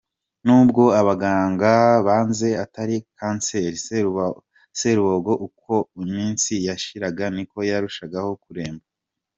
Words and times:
Nubwo 0.45 0.83
abaganga 0.99 1.73
basanze 2.05 2.47
atari 2.63 2.95
kanseri, 3.19 3.75
Serubogo 4.79 5.31
uko 5.47 5.73
iminsi 6.05 6.53
yashiraga 6.67 7.23
niko 7.35 7.59
yarushagaho 7.71 8.31
kuremba. 8.45 8.85